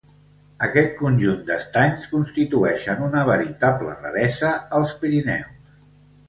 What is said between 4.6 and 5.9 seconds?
als Pirineus.